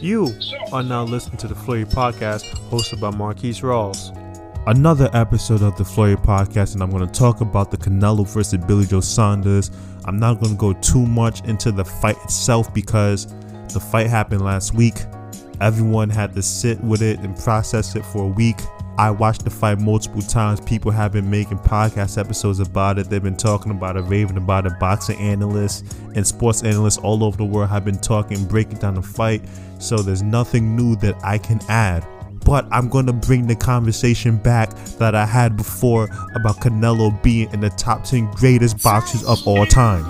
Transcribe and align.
You 0.00 0.34
are 0.72 0.82
now 0.82 1.04
listening 1.04 1.38
to 1.38 1.48
the 1.48 1.54
Flurry 1.54 1.86
Podcast, 1.86 2.44
hosted 2.68 3.00
by 3.00 3.10
Marquise 3.10 3.60
Rawls. 3.62 4.14
Another 4.66 5.08
episode 5.14 5.62
of 5.62 5.74
the 5.78 5.84
Flurry 5.86 6.16
Podcast, 6.16 6.74
and 6.74 6.82
I'm 6.82 6.90
going 6.90 7.06
to 7.06 7.12
talk 7.12 7.40
about 7.40 7.70
the 7.70 7.78
Canelo 7.78 8.28
versus 8.28 8.62
Billy 8.66 8.84
Joe 8.84 9.00
Saunders. 9.00 9.70
I'm 10.04 10.18
not 10.18 10.40
going 10.40 10.52
to 10.52 10.58
go 10.58 10.74
too 10.74 11.06
much 11.06 11.42
into 11.44 11.72
the 11.72 11.84
fight 11.84 12.16
itself 12.24 12.72
because 12.74 13.26
the 13.72 13.80
fight 13.80 14.08
happened 14.08 14.42
last 14.42 14.74
week. 14.74 14.96
Everyone 15.62 16.10
had 16.10 16.34
to 16.34 16.42
sit 16.42 16.78
with 16.82 17.00
it 17.00 17.18
and 17.20 17.34
process 17.38 17.96
it 17.96 18.04
for 18.04 18.24
a 18.24 18.28
week. 18.28 18.58
I 18.98 19.10
watched 19.10 19.44
the 19.44 19.50
fight 19.50 19.78
multiple 19.78 20.22
times. 20.22 20.60
People 20.60 20.90
have 20.90 21.12
been 21.12 21.28
making 21.28 21.58
podcast 21.58 22.16
episodes 22.18 22.60
about 22.60 22.98
it. 22.98 23.10
They've 23.10 23.22
been 23.22 23.36
talking 23.36 23.70
about 23.70 23.96
it, 23.96 24.02
raving 24.02 24.38
about 24.38 24.66
it. 24.66 24.78
Boxing 24.78 25.18
analysts 25.18 25.82
and 26.14 26.26
sports 26.26 26.62
analysts 26.62 26.96
all 26.98 27.22
over 27.22 27.36
the 27.36 27.44
world 27.44 27.68
have 27.68 27.84
been 27.84 27.98
talking, 27.98 28.46
breaking 28.46 28.78
down 28.78 28.94
the 28.94 29.02
fight. 29.02 29.42
So 29.78 29.98
there's 29.98 30.22
nothing 30.22 30.74
new 30.74 30.96
that 30.96 31.14
I 31.22 31.36
can 31.36 31.60
add. 31.68 32.06
But 32.46 32.66
I'm 32.70 32.88
going 32.88 33.06
to 33.06 33.12
bring 33.12 33.46
the 33.46 33.56
conversation 33.56 34.36
back 34.38 34.74
that 34.98 35.14
I 35.14 35.26
had 35.26 35.56
before 35.56 36.04
about 36.34 36.56
Canelo 36.60 37.20
being 37.22 37.52
in 37.52 37.60
the 37.60 37.70
top 37.70 38.04
10 38.04 38.30
greatest 38.32 38.82
boxers 38.82 39.24
of 39.24 39.46
all 39.46 39.66
time. 39.66 40.04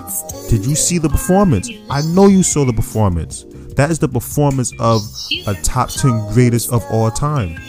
Did 0.47 0.65
you 0.65 0.75
see 0.75 0.97
the 0.97 1.09
performance? 1.09 1.69
I 1.89 2.03
know 2.03 2.27
you 2.27 2.43
saw 2.43 2.63
the 2.63 2.73
performance. 2.73 3.43
That 3.75 3.91
is 3.91 3.99
the 3.99 4.07
performance 4.07 4.71
of 4.79 5.01
a 5.45 5.55
top 5.55 5.89
10 5.89 6.31
greatest 6.33 6.71
of 6.71 6.85
all 6.89 7.11
time. 7.11 7.59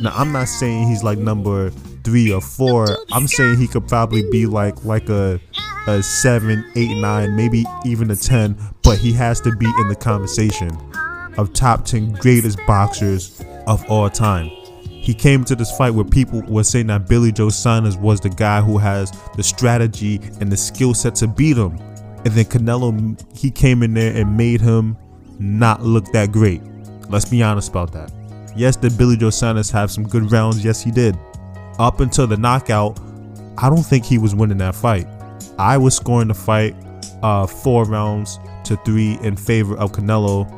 Now 0.00 0.12
I'm 0.14 0.32
not 0.32 0.48
saying 0.48 0.88
he's 0.88 1.02
like 1.02 1.18
number 1.18 1.70
three 2.04 2.32
or 2.32 2.40
four. 2.40 2.86
I'm 3.12 3.26
saying 3.26 3.58
he 3.58 3.66
could 3.66 3.88
probably 3.88 4.28
be 4.30 4.46
like 4.46 4.84
like 4.84 5.08
a 5.08 5.40
a 5.86 6.02
seven, 6.02 6.64
eight, 6.74 7.00
nine, 7.00 7.36
maybe 7.36 7.64
even 7.84 8.10
a 8.10 8.16
ten. 8.16 8.56
But 8.82 8.98
he 8.98 9.12
has 9.12 9.40
to 9.42 9.54
be 9.56 9.66
in 9.80 9.88
the 9.88 9.96
conversation 9.96 10.70
of 11.38 11.52
top 11.52 11.84
ten 11.84 12.12
greatest 12.12 12.58
boxers 12.66 13.42
of 13.66 13.88
all 13.90 14.10
time. 14.10 14.50
He 14.82 15.14
came 15.14 15.44
to 15.44 15.54
this 15.54 15.74
fight 15.76 15.90
where 15.90 16.04
people 16.04 16.42
were 16.42 16.64
saying 16.64 16.88
that 16.88 17.08
Billy 17.08 17.30
Joe 17.30 17.48
Saunders 17.48 17.96
was 17.96 18.20
the 18.20 18.28
guy 18.28 18.60
who 18.60 18.76
has 18.76 19.12
the 19.36 19.42
strategy 19.42 20.20
and 20.40 20.50
the 20.50 20.56
skill 20.56 20.94
set 20.94 21.14
to 21.16 21.28
beat 21.28 21.56
him. 21.56 21.78
And 22.24 22.34
then 22.34 22.44
Canelo, 22.46 23.38
he 23.38 23.52
came 23.52 23.84
in 23.84 23.94
there 23.94 24.16
and 24.16 24.36
made 24.36 24.60
him 24.60 24.96
not 25.38 25.82
look 25.82 26.06
that 26.12 26.32
great. 26.32 26.60
Let's 27.08 27.24
be 27.24 27.40
honest 27.40 27.70
about 27.70 27.92
that. 27.92 28.10
Yes, 28.56 28.76
did 28.76 28.96
Billy 28.96 29.16
Joe 29.16 29.30
Saunders 29.30 29.70
have 29.70 29.90
some 29.90 30.04
good 30.08 30.32
rounds? 30.32 30.64
Yes, 30.64 30.82
he 30.82 30.90
did. 30.90 31.16
Up 31.78 32.00
until 32.00 32.26
the 32.26 32.36
knockout, 32.36 32.98
I 33.58 33.68
don't 33.68 33.82
think 33.82 34.04
he 34.04 34.18
was 34.18 34.34
winning 34.34 34.58
that 34.58 34.74
fight. 34.74 35.06
I 35.58 35.76
was 35.76 35.94
scoring 35.94 36.28
the 36.28 36.34
fight 36.34 36.74
uh, 37.22 37.46
four 37.46 37.84
rounds 37.84 38.38
to 38.64 38.76
three 38.78 39.18
in 39.22 39.36
favor 39.36 39.76
of 39.76 39.92
Canelo. 39.92 40.50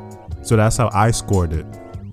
So 0.47 0.57
that's 0.57 0.77
how 0.77 0.91
I 0.93 1.11
scored 1.11 1.53
it. 1.53 1.67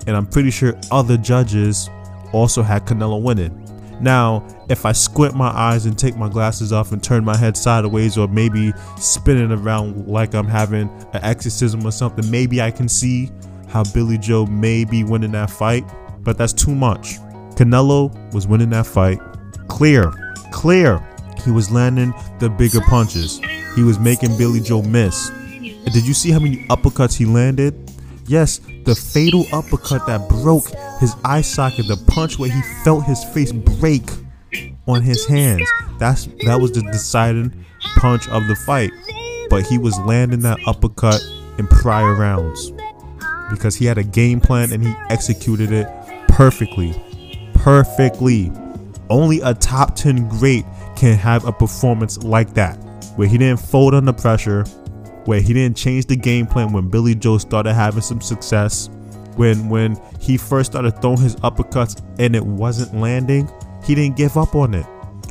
And 0.08 0.16
I'm 0.16 0.26
pretty 0.26 0.52
sure 0.52 0.78
other 0.92 1.18
judges 1.18 1.90
also 2.34 2.62
had 2.62 2.86
Canelo 2.86 3.22
winning. 3.22 3.62
Now, 4.02 4.46
if 4.70 4.86
I 4.86 4.92
squint 4.92 5.36
my 5.36 5.48
eyes 5.48 5.86
and 5.86 5.98
take 5.98 6.18
my 6.18 6.28
glasses 6.28 6.74
off 6.74 6.92
and 6.92 7.02
turn 7.02 7.24
my 7.24 7.38
head 7.38 7.56
sideways 7.56 8.18
or 8.18 8.28
maybe 8.28 8.74
spin 8.98 9.38
it 9.38 9.52
around 9.54 10.08
like 10.08 10.34
I'm 10.34 10.48
having 10.48 10.90
an 11.14 11.24
exorcism 11.24 11.86
or 11.86 11.92
something, 11.92 12.30
maybe 12.30 12.62
I 12.62 12.72
can 12.72 12.90
see 12.90 13.32
how 13.76 13.84
Billy 13.84 14.18
Joe 14.18 14.46
may 14.46 14.86
be 14.86 15.04
winning 15.04 15.34
that 15.34 15.50
fight, 15.50 15.84
but 16.22 16.38
that's 16.38 16.54
too 16.54 16.74
much. 16.74 17.18
Canelo 17.58 18.34
was 18.34 18.48
winning 18.48 18.70
that 18.70 18.86
fight. 18.88 19.20
Clear, 19.68 20.14
clear. 20.54 21.06
He 21.44 21.52
was 21.52 21.70
landing 21.70 22.14
the 22.40 22.50
bigger 22.50 22.80
punches. 22.80 23.42
He 23.76 23.84
was 23.84 24.00
making 24.00 24.38
Billy 24.38 24.62
Joe 24.62 24.82
miss. 24.82 25.30
And 25.30 25.92
did 25.92 26.08
you 26.08 26.14
see 26.14 26.32
how 26.32 26.40
many 26.40 26.66
uppercuts 26.70 27.18
he 27.18 27.26
landed? 27.26 27.92
Yes, 28.28 28.62
the 28.86 28.96
fatal 28.96 29.46
uppercut 29.52 30.08
that 30.08 30.30
broke 30.30 30.70
his 31.02 31.14
eye 31.26 31.42
socket, 31.42 31.88
the 31.88 31.98
punch 32.08 32.40
where 32.40 32.50
he 32.50 32.62
felt 32.86 33.04
his 33.04 33.26
face 33.26 33.52
break 33.52 34.10
on 34.88 35.02
his 35.02 35.26
hands. 35.28 35.70
That's 36.00 36.30
that 36.46 36.62
was 36.62 36.72
the 36.72 36.82
deciding 36.94 37.66
punch 37.98 38.30
of 38.30 38.48
the 38.48 38.56
fight. 38.56 38.92
But 39.50 39.64
he 39.64 39.78
was 39.78 40.00
landing 40.00 40.40
that 40.40 40.60
uppercut 40.66 41.22
in 41.58 41.68
prior 41.68 42.16
rounds 42.16 42.72
because 43.50 43.76
he 43.76 43.86
had 43.86 43.98
a 43.98 44.04
game 44.04 44.40
plan 44.40 44.72
and 44.72 44.84
he 44.84 44.94
executed 45.10 45.72
it 45.72 45.88
perfectly. 46.28 46.94
Perfectly. 47.54 48.52
Only 49.10 49.42
a 49.42 49.54
top 49.54 49.96
10 49.96 50.30
great 50.30 50.66
can 50.96 51.18
have 51.18 51.46
a 51.46 51.52
performance 51.52 52.18
like 52.24 52.54
that, 52.56 52.76
where 53.16 53.28
he 53.28 53.38
didn't 53.38 53.60
fold 53.60 53.94
under 53.94 54.14
pressure, 54.14 54.64
where 55.26 55.42
he 55.42 55.54
didn't 55.54 55.78
change 55.78 56.06
the 56.06 56.16
game 56.16 56.48
plan 56.48 56.72
when 56.72 56.90
Billy 56.90 57.16
Joe 57.16 57.38
started 57.38 57.74
having 57.74 58.02
some 58.02 58.22
success, 58.22 58.90
when 59.36 59.70
when 59.70 60.00
he 60.20 60.38
first 60.38 60.72
started 60.72 61.00
throwing 61.02 61.20
his 61.20 61.36
uppercuts 61.38 62.02
and 62.20 62.36
it 62.36 62.46
wasn't 62.46 62.96
landing, 62.96 63.50
he 63.84 63.96
didn't 63.96 64.16
give 64.16 64.38
up 64.38 64.56
on 64.56 64.74
it 64.74 64.86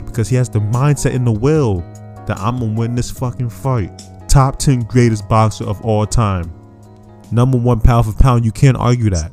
because 0.05 0.29
he 0.29 0.37
has 0.37 0.49
the 0.49 0.61
mindset 0.61 1.15
and 1.15 1.27
the 1.27 1.33
will 1.33 1.81
that 2.27 2.39
I'm 2.39 2.59
gonna 2.59 2.73
win 2.75 2.95
this 2.95 3.11
fucking 3.11 3.51
fight. 3.51 4.03
Top 4.29 4.59
10 4.59 4.81
greatest 4.81 5.29
boxer 5.29 5.65
of 5.65 5.81
all 5.83 6.07
time 6.07 6.53
number 7.33 7.59
one 7.59 7.81
pound 7.81 8.07
for 8.07 8.13
pound. 8.13 8.45
You 8.45 8.53
can't 8.53 8.77
argue 8.77 9.11
that. 9.11 9.33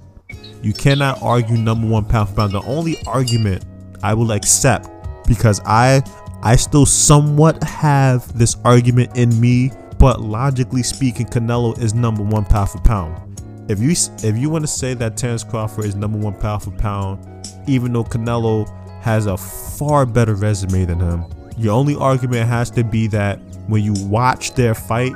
You 0.62 0.74
cannot 0.74 1.22
argue 1.22 1.58
number 1.58 1.88
one 1.88 2.06
pound 2.06 2.30
for 2.30 2.36
pound. 2.36 2.54
The 2.54 2.62
only 2.64 2.98
argument 3.06 3.66
I 4.04 4.14
will 4.14 4.32
accept 4.32 4.90
because 5.28 5.62
I 5.66 6.02
I 6.44 6.56
still 6.56 6.86
somewhat 6.86 7.64
have 7.64 8.38
this 8.38 8.58
argument 8.66 9.16
in 9.16 9.40
me, 9.40 9.72
but 10.00 10.22
logically 10.22 10.84
speaking, 10.84 11.28
Canelo 11.28 11.78
is 11.80 11.94
number 11.94 12.24
one 12.24 12.46
pound 12.46 12.70
for 12.70 12.80
pound. 12.80 13.28
If 13.70 13.80
you 13.80 13.92
if 14.28 14.38
you 14.38 14.50
want 14.50 14.64
to 14.64 14.68
say 14.68 14.94
that 14.96 15.18
Terence 15.18 15.44
Crawford 15.44 15.86
is 15.86 15.96
number 15.96 16.18
one 16.18 16.34
pound 16.34 16.64
for 16.64 16.72
pound, 16.72 17.26
even 17.68 17.94
though 17.94 18.04
Canelo 18.04 18.68
has 19.02 19.28
a 19.28 19.38
far 19.38 20.06
better 20.06 20.36
resume 20.36 20.86
than 20.86 21.00
him, 21.00 21.26
your 21.58 21.74
only 21.74 21.96
argument 21.96 22.48
has 22.50 22.72
to 22.72 22.84
be 22.84 23.08
that 23.08 23.40
when 23.68 23.84
you 23.84 23.94
watch 24.08 24.54
their 24.56 24.74
fight, 24.74 25.14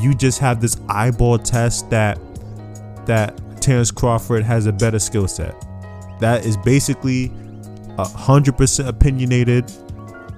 you 0.00 0.14
just 0.14 0.38
have 0.38 0.60
this 0.60 0.76
eyeball 0.88 1.38
test 1.38 1.90
that 1.90 2.18
that 3.06 3.40
Terence 3.60 3.90
Crawford 3.90 4.42
has 4.42 4.66
a 4.66 4.72
better 4.72 4.98
skill 4.98 5.28
set. 5.28 5.54
That 6.20 6.44
is 6.44 6.56
basically 6.56 7.32
hundred 7.98 8.56
percent 8.56 8.88
opinionated. 8.88 9.70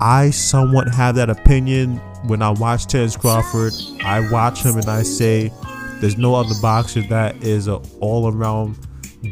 I 0.01 0.31
somewhat 0.31 0.93
have 0.95 1.15
that 1.15 1.31
opinion 1.31 1.97
when 2.27 2.43
I 2.43 2.51
watch 2.51 2.87
Terence 2.87 3.17
Crawford. 3.17 3.73
I 4.05 4.31
watch 4.31 4.63
him 4.63 4.77
and 4.77 4.89
I 4.89 5.03
say, 5.03 5.53
"There's 6.01 6.19
no 6.19 6.35
other 6.35 6.55
boxer 6.61 7.03
that 7.09 7.43
is 7.43 7.67
an 7.67 7.81
all-around 8.01 8.77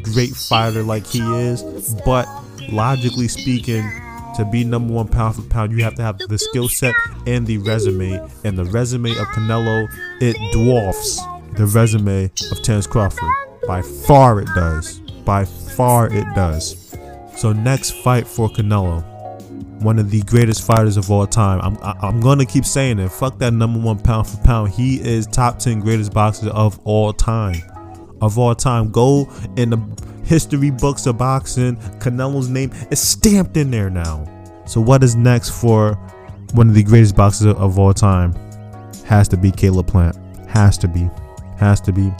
great 0.01 0.35
fighter 0.35 0.83
like 0.83 1.05
he 1.05 1.19
is." 1.19 1.63
But 2.05 2.27
logically 2.69 3.27
speaking, 3.27 3.83
to 4.37 4.45
be 4.45 4.63
number 4.63 4.93
one 4.93 5.07
pound 5.07 5.35
for 5.35 5.41
pound, 5.43 5.71
you 5.71 5.83
have 5.83 5.95
to 5.95 6.01
have 6.01 6.17
the 6.17 6.37
skill 6.37 6.67
set 6.67 6.93
and 7.25 7.45
the 7.47 7.57
resume. 7.59 8.19
And 8.43 8.57
the 8.57 8.65
resume 8.65 9.11
of 9.11 9.27
Canelo, 9.27 9.87
it 10.21 10.35
dwarfs 10.51 11.21
the 11.55 11.65
resume 11.65 12.25
of 12.51 12.63
Terence 12.63 12.87
Crawford. 12.87 13.29
By 13.67 13.81
far 13.81 14.39
it 14.41 14.47
does. 14.55 14.99
By 15.25 15.45
far 15.45 16.07
it 16.11 16.25
does. 16.35 16.95
So 17.35 17.53
next 17.53 17.91
fight 17.91 18.27
for 18.27 18.49
Canelo. 18.49 19.03
One 19.81 19.99
of 19.99 20.09
the 20.09 20.21
greatest 20.23 20.65
fighters 20.65 20.97
of 20.97 21.11
all 21.11 21.27
time. 21.27 21.59
I'm 21.61 21.77
I'm 21.81 22.19
gonna 22.21 22.45
keep 22.45 22.65
saying 22.65 22.99
it. 22.99 23.09
Fuck 23.09 23.37
that 23.39 23.53
number 23.53 23.79
one 23.79 23.99
pound 23.99 24.27
for 24.27 24.37
pound. 24.37 24.71
He 24.71 25.01
is 25.01 25.27
top 25.27 25.59
ten 25.59 25.79
greatest 25.79 26.13
boxer 26.13 26.49
of 26.49 26.79
all 26.85 27.13
time. 27.13 27.61
Of 28.21 28.37
all 28.37 28.55
time. 28.55 28.91
Go 28.91 29.29
in 29.57 29.69
the 29.71 29.77
history 30.25 30.71
books 30.71 31.05
of 31.05 31.17
boxing. 31.17 31.77
Canelo's 31.99 32.49
name 32.49 32.71
is 32.91 32.99
stamped 32.99 33.57
in 33.57 33.71
there 33.71 33.89
now. 33.89 34.25
So 34.65 34.81
what 34.81 35.03
is 35.03 35.15
next 35.15 35.49
for 35.61 35.93
one 36.53 36.67
of 36.67 36.73
the 36.73 36.83
greatest 36.83 37.15
boxers 37.15 37.53
of 37.55 37.79
all 37.79 37.93
time? 37.93 38.33
Has 39.05 39.27
to 39.29 39.37
be 39.37 39.51
Caleb 39.51 39.87
Plant. 39.87 40.17
Has 40.47 40.77
to 40.79 40.87
be. 40.87 41.09
Has 41.57 41.79
to 41.81 41.91
be. 41.91 42.11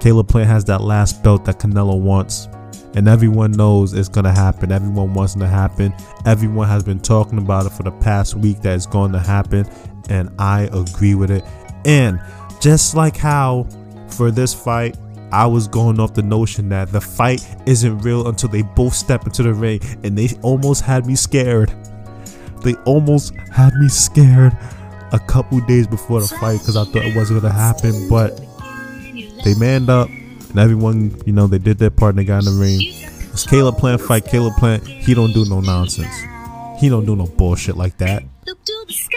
Caleb 0.00 0.28
Plant 0.28 0.48
has 0.48 0.64
that 0.64 0.80
last 0.80 1.22
belt 1.22 1.44
that 1.44 1.58
Canelo 1.58 2.00
wants. 2.00 2.48
And 2.96 3.08
everyone 3.08 3.52
knows 3.52 3.92
it's 3.92 4.08
to 4.08 4.22
happen. 4.22 4.70
Everyone 4.70 5.14
wants 5.14 5.34
it 5.34 5.40
to 5.40 5.48
happen. 5.48 5.94
Everyone 6.26 6.68
has 6.68 6.82
been 6.84 7.00
talking 7.00 7.38
about 7.38 7.66
it 7.66 7.70
for 7.70 7.82
the 7.82 7.90
past 7.90 8.34
week 8.34 8.60
that 8.62 8.74
it's 8.74 8.86
going 8.86 9.12
to 9.12 9.18
happen. 9.18 9.68
And 10.10 10.30
I 10.38 10.68
agree 10.72 11.14
with 11.14 11.30
it. 11.30 11.44
And 11.84 12.20
just 12.60 12.94
like 12.94 13.16
how 13.16 13.66
for 14.08 14.30
this 14.30 14.54
fight, 14.54 14.96
I 15.32 15.46
was 15.46 15.66
going 15.66 15.98
off 15.98 16.14
the 16.14 16.22
notion 16.22 16.68
that 16.68 16.92
the 16.92 17.00
fight 17.00 17.46
isn't 17.66 17.98
real 17.98 18.28
until 18.28 18.48
they 18.48 18.62
both 18.62 18.94
step 18.94 19.26
into 19.26 19.42
the 19.42 19.52
ring, 19.52 19.80
and 20.02 20.16
they 20.16 20.28
almost 20.42 20.82
had 20.82 21.06
me 21.06 21.16
scared. 21.16 21.72
They 22.62 22.74
almost 22.84 23.34
had 23.52 23.74
me 23.74 23.88
scared 23.88 24.56
a 25.12 25.18
couple 25.18 25.60
days 25.60 25.86
before 25.86 26.20
the 26.20 26.28
fight 26.28 26.60
because 26.60 26.76
I 26.76 26.84
thought 26.84 27.04
it 27.04 27.16
wasn't 27.16 27.42
gonna 27.42 27.54
happen, 27.54 28.08
but 28.08 28.40
they 29.44 29.54
manned 29.54 29.90
up, 29.90 30.08
and 30.08 30.58
everyone, 30.58 31.20
you 31.26 31.32
know, 31.32 31.46
they 31.46 31.58
did 31.58 31.78
their 31.78 31.90
part 31.90 32.10
and 32.10 32.18
they 32.18 32.24
got 32.24 32.46
in 32.46 32.54
the 32.54 32.60
ring. 32.60 32.80
It's 33.32 33.46
Caleb 33.46 33.76
Plant 33.78 34.00
fight. 34.00 34.24
Caleb 34.24 34.54
Plant, 34.56 34.86
he 34.86 35.14
don't 35.14 35.32
do 35.32 35.44
no 35.46 35.60
nonsense. 35.60 36.14
He 36.80 36.88
don't 36.88 37.04
do 37.04 37.16
no 37.16 37.26
bullshit 37.26 37.76
like 37.76 37.98
that. 37.98 38.22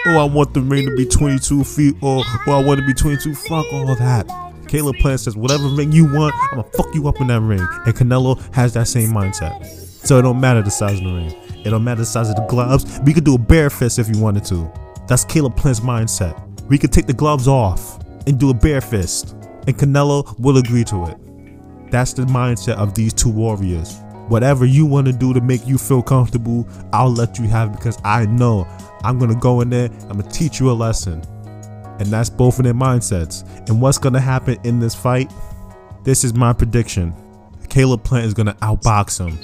Oh, 0.06 0.18
I 0.18 0.24
want 0.24 0.54
the 0.54 0.60
ring 0.60 0.86
to 0.86 0.96
be 0.96 1.06
22 1.06 1.64
feet, 1.64 1.94
or, 2.00 2.24
oh, 2.24 2.52
I 2.52 2.64
want 2.64 2.80
it 2.80 2.82
to 2.82 2.86
be 2.86 2.94
22. 2.94 3.34
Fuck 3.34 3.72
all 3.72 3.86
that. 3.86 4.47
Caleb 4.68 4.96
Plant 4.96 5.20
says, 5.20 5.36
whatever 5.36 5.66
ring 5.68 5.92
you 5.92 6.04
want, 6.04 6.34
I'm 6.52 6.62
gonna 6.62 6.70
fuck 6.76 6.94
you 6.94 7.08
up 7.08 7.20
in 7.20 7.28
that 7.28 7.40
ring. 7.40 7.66
And 7.86 7.94
Canelo 7.94 8.54
has 8.54 8.74
that 8.74 8.86
same 8.86 9.10
mindset. 9.10 9.64
So 10.06 10.18
it 10.18 10.22
don't 10.22 10.40
matter 10.40 10.62
the 10.62 10.70
size 10.70 10.98
of 10.98 11.04
the 11.04 11.12
ring. 11.12 11.34
It 11.64 11.70
don't 11.70 11.84
matter 11.84 12.00
the 12.00 12.06
size 12.06 12.28
of 12.30 12.36
the 12.36 12.46
gloves. 12.46 13.00
We 13.04 13.12
could 13.12 13.24
do 13.24 13.34
a 13.34 13.38
bare 13.38 13.70
fist 13.70 13.98
if 13.98 14.08
you 14.08 14.20
wanted 14.20 14.44
to. 14.46 14.72
That's 15.08 15.24
Caleb 15.24 15.56
Plant's 15.56 15.80
mindset. 15.80 16.40
We 16.68 16.78
could 16.78 16.92
take 16.92 17.06
the 17.06 17.12
gloves 17.14 17.48
off 17.48 17.98
and 18.26 18.38
do 18.38 18.50
a 18.50 18.54
bare 18.54 18.80
fist. 18.80 19.34
And 19.66 19.76
Canelo 19.76 20.38
will 20.38 20.58
agree 20.58 20.84
to 20.84 21.06
it. 21.06 21.90
That's 21.90 22.12
the 22.12 22.22
mindset 22.22 22.76
of 22.76 22.94
these 22.94 23.12
two 23.12 23.30
warriors. 23.30 24.00
Whatever 24.28 24.66
you 24.66 24.84
want 24.84 25.06
to 25.06 25.12
do 25.12 25.32
to 25.32 25.40
make 25.40 25.66
you 25.66 25.78
feel 25.78 26.02
comfortable, 26.02 26.68
I'll 26.92 27.10
let 27.10 27.38
you 27.38 27.46
have 27.48 27.72
because 27.72 27.98
I 28.04 28.26
know 28.26 28.66
I'm 29.02 29.18
going 29.18 29.30
to 29.30 29.40
go 29.40 29.62
in 29.62 29.70
there, 29.70 29.88
I'm 30.02 30.18
going 30.18 30.22
to 30.22 30.30
teach 30.30 30.60
you 30.60 30.70
a 30.70 30.72
lesson. 30.72 31.22
And 31.98 32.08
that's 32.08 32.30
both 32.30 32.58
of 32.58 32.64
their 32.64 32.74
mindsets. 32.74 33.44
And 33.68 33.80
what's 33.80 33.98
going 33.98 34.12
to 34.12 34.20
happen 34.20 34.56
in 34.64 34.78
this 34.78 34.94
fight? 34.94 35.32
This 36.04 36.24
is 36.24 36.34
my 36.34 36.52
prediction. 36.52 37.14
Caleb 37.68 38.04
Plant 38.04 38.26
is 38.26 38.34
going 38.34 38.46
to 38.46 38.54
outbox 38.54 39.18
him 39.18 39.36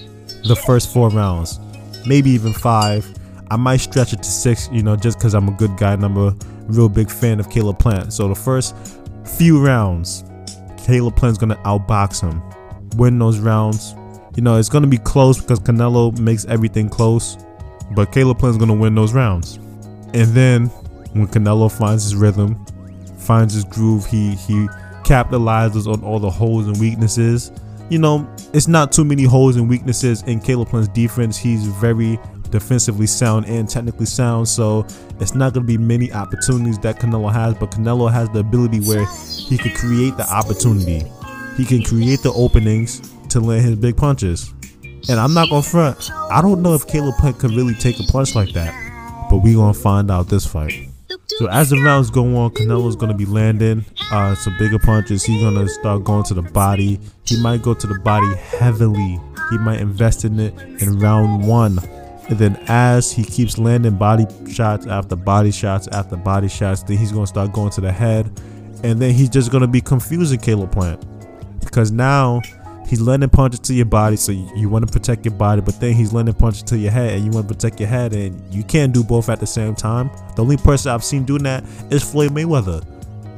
the 0.44 0.56
first 0.56 0.92
four 0.92 1.08
rounds, 1.10 1.58
maybe 2.06 2.30
even 2.30 2.52
five. 2.52 3.06
I 3.50 3.56
might 3.56 3.78
stretch 3.78 4.12
it 4.12 4.22
to 4.22 4.30
six, 4.30 4.68
you 4.72 4.82
know, 4.82 4.96
just 4.96 5.18
because 5.18 5.34
I'm 5.34 5.48
a 5.48 5.52
good 5.52 5.76
guy 5.76 5.92
and 5.94 6.04
I'm 6.04 6.16
a 6.16 6.36
real 6.66 6.88
big 6.88 7.10
fan 7.10 7.40
of 7.40 7.50
Caleb 7.50 7.78
Plant. 7.78 8.12
So 8.12 8.28
the 8.28 8.34
first 8.34 8.74
few 9.36 9.64
rounds, 9.64 10.24
Caleb 10.84 11.16
Plant's 11.16 11.38
going 11.38 11.50
to 11.50 11.62
outbox 11.62 12.20
him, 12.20 12.42
win 12.96 13.18
those 13.18 13.38
rounds. 13.38 13.94
You 14.36 14.42
know, 14.42 14.58
it's 14.58 14.68
going 14.68 14.82
to 14.82 14.88
be 14.88 14.98
close 14.98 15.40
because 15.40 15.60
Canelo 15.60 16.18
makes 16.18 16.44
everything 16.46 16.88
close, 16.88 17.36
but 17.94 18.12
Caleb 18.12 18.38
Plant's 18.38 18.58
going 18.58 18.68
to 18.68 18.74
win 18.74 18.94
those 18.94 19.12
rounds. 19.12 19.56
And 20.14 20.28
then 20.28 20.70
when 21.14 21.28
Canelo 21.28 21.70
finds 21.70 22.04
his 22.04 22.16
rhythm, 22.16 22.64
finds 23.18 23.54
his 23.54 23.64
groove, 23.64 24.04
he 24.06 24.34
he 24.34 24.68
capitalizes 25.04 25.86
on 25.86 26.02
all 26.02 26.18
the 26.18 26.30
holes 26.30 26.66
and 26.66 26.78
weaknesses. 26.78 27.52
You 27.90 27.98
know, 27.98 28.28
it's 28.52 28.66
not 28.66 28.92
too 28.92 29.04
many 29.04 29.24
holes 29.24 29.56
and 29.56 29.68
weaknesses 29.68 30.22
in 30.22 30.40
Caleb 30.40 30.68
Plant's 30.68 30.88
defense. 30.88 31.36
He's 31.36 31.64
very 31.66 32.18
defensively 32.50 33.06
sound 33.06 33.46
and 33.46 33.68
technically 33.68 34.06
sound, 34.06 34.48
so 34.48 34.86
it's 35.20 35.34
not 35.34 35.52
going 35.52 35.66
to 35.66 35.66
be 35.66 35.78
many 35.78 36.12
opportunities 36.12 36.78
that 36.78 36.98
Canelo 36.98 37.32
has. 37.32 37.54
But 37.54 37.70
Canelo 37.70 38.10
has 38.10 38.28
the 38.30 38.40
ability 38.40 38.80
where 38.80 39.06
he 39.48 39.58
could 39.58 39.74
create 39.74 40.16
the 40.16 40.26
opportunity. 40.30 41.04
He 41.56 41.64
can 41.64 41.82
create 41.82 42.22
the 42.22 42.32
openings 42.32 43.00
to 43.28 43.40
land 43.40 43.62
his 43.62 43.76
big 43.76 43.96
punches. 43.96 44.52
And 45.08 45.20
I'm 45.20 45.34
not 45.34 45.50
gonna 45.50 45.62
front. 45.62 46.10
I 46.30 46.40
don't 46.40 46.62
know 46.62 46.74
if 46.74 46.86
Caleb 46.86 47.16
Plant 47.16 47.38
could 47.38 47.50
really 47.50 47.74
take 47.74 48.00
a 48.00 48.04
punch 48.04 48.34
like 48.34 48.52
that, 48.54 48.72
but 49.30 49.38
we 49.38 49.54
gonna 49.54 49.74
find 49.74 50.10
out 50.10 50.28
this 50.28 50.46
fight. 50.46 50.88
So 51.26 51.46
as 51.48 51.70
the 51.70 51.78
rounds 51.82 52.10
go 52.10 52.36
on, 52.36 52.50
Canelo's 52.50 52.96
gonna 52.96 53.14
be 53.14 53.26
landing 53.26 53.84
uh, 54.12 54.34
some 54.34 54.56
bigger 54.58 54.78
punches. 54.78 55.24
He's 55.24 55.42
gonna 55.42 55.68
start 55.68 56.04
going 56.04 56.24
to 56.24 56.34
the 56.34 56.42
body. 56.42 57.00
He 57.24 57.40
might 57.40 57.62
go 57.62 57.74
to 57.74 57.86
the 57.86 57.98
body 57.98 58.34
heavily. 58.36 59.20
He 59.50 59.58
might 59.58 59.80
invest 59.80 60.24
in 60.24 60.38
it 60.38 60.54
in 60.80 60.98
round 60.98 61.46
one. 61.46 61.78
And 62.28 62.38
then 62.38 62.56
as 62.68 63.12
he 63.12 63.24
keeps 63.24 63.58
landing 63.58 63.96
body 63.96 64.26
shots 64.50 64.86
after 64.86 65.16
body 65.16 65.50
shots 65.50 65.88
after 65.88 66.16
body 66.16 66.48
shots, 66.48 66.82
then 66.82 66.96
he's 66.96 67.12
gonna 67.12 67.26
start 67.26 67.52
going 67.52 67.70
to 67.70 67.80
the 67.80 67.92
head. 67.92 68.30
And 68.82 69.00
then 69.00 69.14
he's 69.14 69.30
just 69.30 69.50
gonna 69.50 69.66
be 69.66 69.80
confusing 69.80 70.38
Caleb 70.38 70.72
Plant. 70.72 71.04
Because 71.60 71.90
now 71.90 72.42
he's 72.86 73.00
landing 73.00 73.30
punches 73.30 73.60
to 73.60 73.74
your 73.74 73.86
body, 73.86 74.16
so 74.16 74.32
you, 74.32 74.50
you 74.54 74.68
want 74.68 74.86
to 74.86 74.92
protect 74.92 75.24
your 75.24 75.34
body, 75.34 75.60
but 75.60 75.80
then 75.80 75.94
he's 75.94 76.12
landing 76.12 76.34
punches 76.34 76.62
to 76.64 76.78
your 76.78 76.90
head, 76.90 77.14
and 77.14 77.24
you 77.24 77.30
want 77.30 77.48
to 77.48 77.54
protect 77.54 77.80
your 77.80 77.88
head, 77.88 78.12
and 78.12 78.40
you 78.52 78.62
can't 78.64 78.92
do 78.92 79.02
both 79.02 79.28
at 79.28 79.40
the 79.40 79.46
same 79.46 79.74
time. 79.74 80.10
The 80.36 80.42
only 80.42 80.56
person 80.56 80.92
I've 80.92 81.04
seen 81.04 81.24
doing 81.24 81.42
that 81.44 81.64
is 81.90 82.02
Floyd 82.02 82.30
Mayweather, 82.30 82.84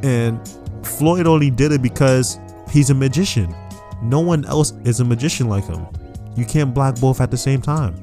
and 0.05 0.41
Floyd 0.87 1.27
only 1.27 1.51
did 1.51 1.73
it 1.73 1.83
because 1.83 2.39
he's 2.71 2.91
a 2.91 2.95
magician. 2.95 3.55
No 4.03 4.21
one 4.21 4.45
else 4.45 4.73
is 4.85 5.01
a 5.01 5.05
magician 5.05 5.49
like 5.49 5.65
him. 5.65 5.87
You 6.37 6.45
can't 6.45 6.75
block 6.75 7.01
both 7.01 7.21
at 7.21 7.31
the 7.31 7.37
same 7.37 7.63
time. 7.63 7.95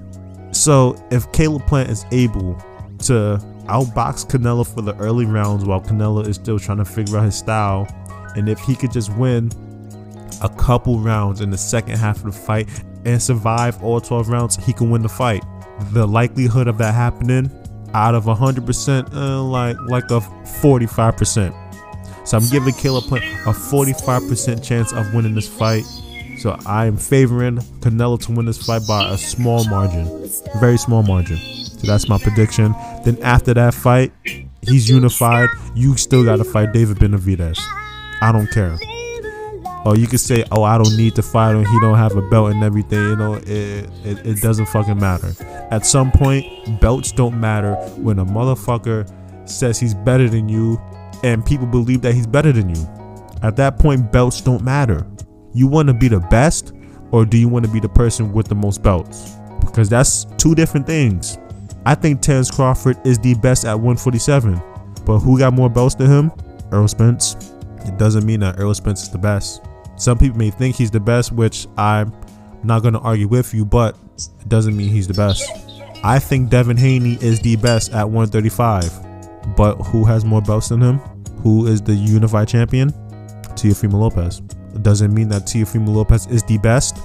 So 0.53 0.95
if 1.11 1.31
Caleb 1.31 1.65
Plant 1.67 1.89
is 1.89 2.05
able 2.11 2.55
to 2.99 3.39
outbox 3.65 4.27
Canelo 4.27 4.67
for 4.67 4.81
the 4.81 4.95
early 4.97 5.25
rounds 5.25 5.65
while 5.65 5.81
Canelo 5.81 6.27
is 6.27 6.35
still 6.35 6.59
trying 6.59 6.79
to 6.79 6.85
figure 6.85 7.17
out 7.17 7.25
his 7.25 7.35
style, 7.35 7.87
and 8.35 8.49
if 8.49 8.59
he 8.59 8.75
could 8.75 8.91
just 8.91 9.13
win 9.15 9.51
a 10.41 10.49
couple 10.49 10.99
rounds 10.99 11.41
in 11.41 11.49
the 11.49 11.57
second 11.57 11.97
half 11.97 12.17
of 12.17 12.25
the 12.25 12.31
fight 12.31 12.69
and 13.05 13.21
survive 13.21 13.81
all 13.83 13.99
12 13.99 14.29
rounds, 14.29 14.55
he 14.55 14.73
can 14.73 14.89
win 14.89 15.01
the 15.01 15.09
fight. 15.09 15.43
The 15.91 16.05
likelihood 16.05 16.67
of 16.67 16.77
that 16.77 16.93
happening 16.93 17.51
out 17.93 18.15
of 18.15 18.25
100%, 18.25 19.13
uh, 19.13 19.43
like 19.43 19.77
like 19.87 20.05
a 20.05 20.19
45%. 20.61 21.53
So 22.25 22.37
I'm 22.37 22.47
giving 22.49 22.73
Caleb 22.73 23.05
Plant 23.05 23.23
a 23.45 23.51
45% 23.51 24.63
chance 24.63 24.93
of 24.93 25.13
winning 25.13 25.35
this 25.35 25.47
fight. 25.47 25.83
So 26.39 26.57
I 26.65 26.85
am 26.85 26.97
favoring 26.97 27.57
Canelo 27.81 28.19
to 28.25 28.31
win 28.31 28.45
this 28.45 28.65
fight 28.65 28.81
by 28.87 29.09
a 29.09 29.17
small 29.17 29.65
margin, 29.65 30.29
very 30.59 30.77
small 30.77 31.03
margin. 31.03 31.37
So 31.37 31.87
that's 31.87 32.07
my 32.07 32.17
prediction. 32.17 32.73
Then 33.03 33.21
after 33.21 33.53
that 33.53 33.73
fight, 33.73 34.13
he's 34.61 34.89
unified. 34.89 35.49
You 35.75 35.97
still 35.97 36.23
got 36.23 36.37
to 36.37 36.43
fight 36.43 36.71
David 36.71 36.97
Benavidez. 36.97 37.59
I 38.21 38.31
don't 38.31 38.49
care. 38.51 38.77
Or 39.85 39.97
you 39.97 40.07
could 40.07 40.19
say, 40.19 40.45
oh, 40.51 40.63
I 40.63 40.77
don't 40.77 40.95
need 40.95 41.15
to 41.15 41.21
fight 41.21 41.55
him. 41.55 41.65
He 41.65 41.79
don't 41.81 41.97
have 41.97 42.15
a 42.15 42.21
belt 42.29 42.51
and 42.51 42.63
everything. 42.63 42.99
You 42.99 43.15
know, 43.17 43.33
it, 43.35 43.89
it, 44.05 44.25
it 44.25 44.41
doesn't 44.41 44.67
fucking 44.67 44.97
matter. 44.97 45.33
At 45.71 45.85
some 45.85 46.11
point, 46.11 46.45
belts 46.79 47.11
don't 47.11 47.39
matter 47.39 47.75
when 47.97 48.19
a 48.19 48.25
motherfucker 48.25 49.11
says 49.49 49.79
he's 49.79 49.93
better 49.93 50.29
than 50.29 50.47
you 50.47 50.81
and 51.23 51.45
people 51.45 51.67
believe 51.67 52.01
that 52.01 52.13
he's 52.13 52.27
better 52.27 52.51
than 52.51 52.73
you. 52.73 52.87
At 53.41 53.57
that 53.57 53.77
point, 53.77 54.11
belts 54.11 54.39
don't 54.39 54.63
matter. 54.63 55.05
You 55.53 55.67
want 55.67 55.87
to 55.87 55.93
be 55.93 56.07
the 56.07 56.19
best 56.19 56.73
or 57.11 57.25
do 57.25 57.37
you 57.37 57.47
want 57.47 57.65
to 57.65 57.71
be 57.71 57.79
the 57.79 57.89
person 57.89 58.31
with 58.31 58.47
the 58.47 58.55
most 58.55 58.81
belts? 58.81 59.35
Because 59.59 59.89
that's 59.89 60.25
two 60.37 60.55
different 60.55 60.87
things. 60.87 61.37
I 61.85 61.95
think 61.95 62.21
Terence 62.21 62.49
Crawford 62.49 62.97
is 63.05 63.19
the 63.19 63.33
best 63.35 63.65
at 63.65 63.73
147. 63.73 64.61
But 65.05 65.19
who 65.19 65.37
got 65.37 65.53
more 65.53 65.69
belts 65.69 65.95
than 65.95 66.07
him? 66.07 66.31
Errol 66.71 66.87
Spence. 66.87 67.35
It 67.85 67.97
doesn't 67.97 68.25
mean 68.25 68.39
that 68.39 68.57
Errol 68.57 68.73
Spence 68.73 69.03
is 69.03 69.09
the 69.09 69.17
best. 69.17 69.61
Some 70.03 70.17
people 70.17 70.37
may 70.37 70.49
think 70.49 70.75
he's 70.75 70.91
the 70.91 70.99
best, 70.99 71.31
which 71.31 71.65
I'm 71.77 72.13
not 72.61 72.81
going 72.81 72.93
to 72.93 72.99
argue 72.99 73.29
with 73.29 73.53
you, 73.53 73.63
but 73.63 73.95
it 74.17 74.49
doesn't 74.49 74.75
mean 74.75 74.89
he's 74.89 75.07
the 75.07 75.13
best. 75.13 75.49
I 76.03 76.19
think 76.19 76.49
Devin 76.49 76.75
Haney 76.75 77.17
is 77.21 77.39
the 77.39 77.55
best 77.55 77.93
at 77.93 78.03
135. 78.09 79.55
But 79.55 79.75
who 79.75 80.03
has 80.03 80.25
more 80.25 80.41
belts 80.41 80.67
than 80.67 80.81
him? 80.81 80.97
Who 81.41 81.67
is 81.67 81.81
the 81.81 81.93
unified 81.93 82.49
champion? 82.49 82.89
Teofimo 83.55 83.93
Lopez. 83.93 84.41
Doesn't 84.81 85.13
mean 85.13 85.29
that 85.29 85.43
Teofimo 85.43 85.95
Lopez 85.95 86.27
is 86.27 86.43
the 86.43 86.57
best. 86.57 86.97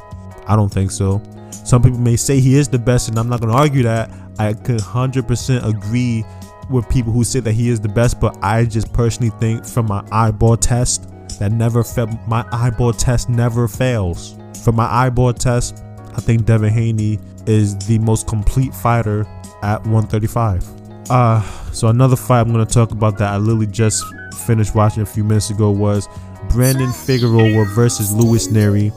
I 0.49 0.57
don't 0.57 0.73
think 0.73 0.91
so. 0.91 1.23
Some 1.53 1.83
people 1.83 2.01
may 2.01 2.17
say 2.17 2.41
he 2.41 2.57
is 2.57 2.67
the 2.67 2.81
best, 2.81 3.11
and 3.11 3.17
I'm 3.17 3.29
not 3.29 3.41
going 3.41 3.53
to 3.53 3.59
argue 3.59 3.85
that. 3.85 4.11
I 4.41 4.55
could 4.55 4.81
100% 4.81 5.65
agree 5.65 6.25
with 6.69 6.89
people 6.89 7.13
who 7.13 7.23
say 7.23 7.39
that 7.39 7.53
he 7.53 7.69
is 7.69 7.79
the 7.79 7.89
best, 7.89 8.21
but 8.21 8.37
I 8.43 8.65
just 8.65 8.93
personally 8.93 9.31
think 9.39 9.65
from 9.65 9.87
my 9.87 10.05
eyeball 10.11 10.57
test 10.57 11.09
that 11.39 11.53
never 11.53 11.83
failed. 11.85 12.11
My 12.27 12.45
eyeball 12.53 12.93
test 12.93 13.29
never 13.29 13.69
fails. 13.69 14.37
For 14.65 14.73
my 14.73 14.87
eyeball 14.87 15.33
test, 15.33 15.83
I 16.15 16.21
think 16.21 16.47
Devin 16.47 16.73
Haney 16.73 17.19
is 17.47 17.77
the 17.87 17.99
most 17.99 18.27
complete 18.27 18.75
fighter 18.75 19.27
at 19.63 19.83
135. 19.85 20.65
Uh, 21.11 21.41
so 21.73 21.89
another 21.89 22.17
fight 22.17 22.41
I'm 22.41 22.53
going 22.53 22.67
to 22.67 22.73
talk 22.73 22.91
about 22.91 23.19
that 23.19 23.33
I 23.33 23.37
literally 23.39 23.67
just 23.67 24.05
finished 24.47 24.75
watching 24.75 25.03
a 25.03 25.07
few 25.07 25.25
minutes 25.25 25.51
ago 25.51 25.71
was 25.71 26.09
Brandon 26.51 26.93
Figueroa 26.93 27.65
versus 27.75 28.13
Luis 28.13 28.49
Nery. 28.49 28.93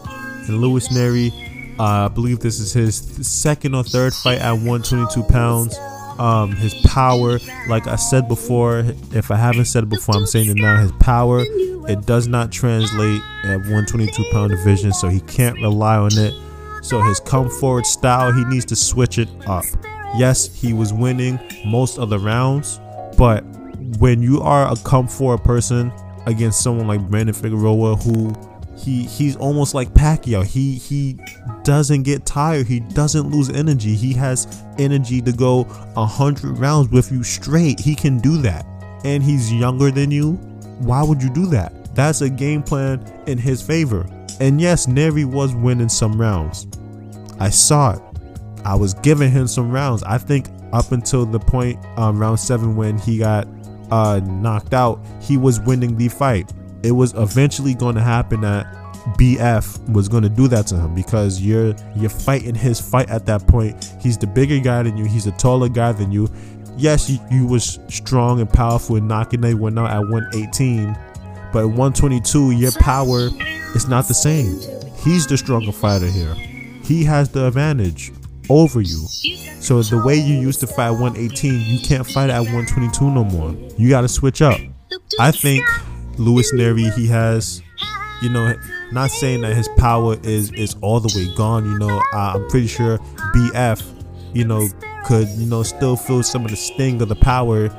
And 0.47 0.61
Luis 0.61 0.89
Nery, 0.89 1.31
uh, 1.79 2.05
I 2.05 2.07
believe 2.09 2.39
this 2.39 2.59
is 2.59 2.73
his 2.73 2.97
second 3.27 3.75
or 3.75 3.83
third 3.83 4.13
fight 4.13 4.39
at 4.39 4.51
122 4.51 5.23
pounds. 5.23 5.77
Um, 6.19 6.51
his 6.55 6.73
power, 6.85 7.39
like 7.67 7.87
I 7.87 7.95
said 7.95 8.27
before, 8.27 8.83
if 9.13 9.31
I 9.31 9.37
haven't 9.37 9.65
said 9.65 9.83
it 9.83 9.89
before, 9.89 10.15
I'm 10.15 10.25
saying 10.25 10.49
it 10.49 10.57
now. 10.57 10.81
His 10.81 10.91
power 10.93 11.43
it 11.87 12.05
does 12.05 12.27
not 12.27 12.51
translate 12.51 13.21
at 13.43 13.57
122 13.57 14.23
pound 14.31 14.51
division, 14.51 14.93
so 14.93 15.07
he 15.07 15.21
can't 15.21 15.55
rely 15.61 15.97
on 15.97 16.11
it. 16.17 16.33
So 16.83 17.01
his 17.01 17.19
come 17.19 17.49
forward 17.49 17.85
style, 17.85 18.31
he 18.31 18.43
needs 18.45 18.65
to 18.65 18.75
switch 18.75 19.17
it 19.17 19.29
up. 19.47 19.65
Yes, 20.17 20.53
he 20.53 20.73
was 20.73 20.93
winning 20.93 21.39
most 21.65 21.97
of 21.97 22.09
the 22.09 22.19
rounds, 22.19 22.79
but 23.17 23.43
when 23.99 24.21
you 24.21 24.41
are 24.41 24.71
a 24.71 24.75
come 24.83 25.07
forward 25.07 25.43
person 25.43 25.91
against 26.25 26.61
someone 26.61 26.87
like 26.87 27.01
Brandon 27.09 27.33
Figueroa, 27.33 27.95
who 27.95 28.33
he 28.77 29.03
he's 29.03 29.35
almost 29.35 29.73
like 29.73 29.93
Pacquiao. 29.93 30.45
He 30.45 30.75
he 30.75 31.17
doesn't 31.63 32.03
get 32.03 32.25
tired. 32.25 32.67
He 32.67 32.79
doesn't 32.79 33.29
lose 33.29 33.49
energy. 33.49 33.95
He 33.95 34.13
has 34.13 34.63
energy 34.77 35.21
to 35.21 35.31
go 35.31 35.61
a 35.95 36.05
hundred 36.05 36.57
rounds 36.57 36.89
with 36.89 37.11
you 37.11 37.23
straight. 37.23 37.79
He 37.79 37.95
can 37.95 38.19
do 38.19 38.37
that, 38.37 38.65
and 39.03 39.21
he's 39.21 39.53
younger 39.53 39.91
than 39.91 40.11
you. 40.11 40.39
Why 40.83 41.03
would 41.03 41.21
you 41.21 41.29
do 41.29 41.45
that? 41.47 41.93
That's 41.95 42.21
a 42.21 42.29
game 42.29 42.63
plan 42.63 43.05
in 43.27 43.37
his 43.37 43.61
favor. 43.61 44.05
And 44.39 44.59
yes, 44.59 44.85
Nery 44.85 45.25
was 45.25 45.53
winning 45.53 45.89
some 45.89 46.19
rounds. 46.19 46.67
I 47.39 47.49
saw 47.49 47.93
it. 47.93 48.01
I 48.63 48.75
was 48.75 48.93
giving 48.95 49.31
him 49.31 49.47
some 49.47 49.71
rounds. 49.71 50.03
I 50.03 50.17
think 50.17 50.47
up 50.73 50.91
until 50.91 51.25
the 51.25 51.39
point 51.39 51.83
um, 51.97 52.19
round 52.19 52.39
seven 52.39 52.75
when 52.75 52.97
he 52.97 53.17
got 53.17 53.47
uh, 53.91 54.21
knocked 54.23 54.73
out, 54.73 55.03
he 55.21 55.37
was 55.37 55.59
winning 55.61 55.97
the 55.97 56.07
fight. 56.07 56.51
it 56.83 56.91
was 56.91 57.13
eventually 57.15 57.73
going 57.73 57.95
to 57.95 58.01
happen 58.01 58.41
that 58.41 58.65
BF 59.17 59.89
was 59.91 60.07
going 60.07 60.23
to 60.23 60.29
do 60.29 60.47
that 60.47 60.67
to 60.67 60.75
him 60.75 60.93
because 60.93 61.41
you're 61.41 61.73
you're 61.95 62.09
fighting 62.09 62.53
his 62.55 62.79
fight 62.79 63.09
at 63.09 63.25
that 63.25 63.45
point. 63.47 63.95
He's 63.99 64.17
the 64.17 64.27
bigger 64.27 64.59
guy 64.59 64.83
than 64.83 64.95
you. 64.95 65.05
He's 65.05 65.27
a 65.27 65.31
taller 65.31 65.69
guy 65.69 65.91
than 65.91 66.11
you. 66.11 66.29
Yes, 66.81 67.11
you, 67.29 67.45
was 67.45 67.79
strong 67.89 68.41
and 68.41 68.51
powerful 68.51 68.95
and 68.95 69.07
knocking 69.07 69.45
everyone 69.45 69.77
out 69.77 69.91
at 69.91 69.99
118, 69.99 70.97
but 71.53 71.59
at 71.59 71.65
122, 71.65 72.51
your 72.51 72.71
power 72.71 73.29
is 73.75 73.87
not 73.87 74.07
the 74.07 74.15
same. 74.15 74.59
He's 75.03 75.27
the 75.27 75.37
stronger 75.37 75.71
fighter 75.71 76.07
here. 76.07 76.33
He 76.83 77.03
has 77.03 77.29
the 77.29 77.45
advantage 77.45 78.11
over 78.49 78.81
you. 78.81 79.05
So 79.59 79.83
the 79.83 80.03
way 80.03 80.15
you 80.15 80.39
used 80.39 80.59
to 80.61 80.67
fight 80.67 80.89
118, 80.89 81.61
you 81.67 81.79
can't 81.87 82.05
fight 82.05 82.31
at 82.31 82.39
122 82.39 83.11
no 83.11 83.25
more. 83.25 83.55
You 83.77 83.87
got 83.87 84.01
to 84.01 84.07
switch 84.07 84.41
up. 84.41 84.59
I 85.19 85.29
think 85.29 85.63
Luis 86.17 86.51
Nery, 86.51 86.91
he 86.95 87.05
has, 87.09 87.61
you 88.23 88.29
know, 88.29 88.55
not 88.91 89.11
saying 89.11 89.41
that 89.41 89.55
his 89.55 89.69
power 89.77 90.17
is 90.23 90.51
is 90.53 90.75
all 90.81 90.99
the 90.99 91.13
way 91.15 91.31
gone. 91.35 91.63
You 91.65 91.77
know, 91.77 92.01
I'm 92.11 92.47
pretty 92.49 92.65
sure 92.65 92.97
BF, 93.35 93.83
you 94.33 94.45
know, 94.45 94.67
could 95.03 95.27
you 95.29 95.45
know 95.45 95.63
still 95.63 95.95
feel 95.95 96.23
some 96.23 96.45
of 96.45 96.51
the 96.51 96.57
sting 96.57 97.01
of 97.01 97.09
the 97.09 97.15
power. 97.15 97.69